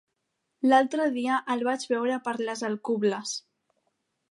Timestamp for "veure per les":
1.93-2.65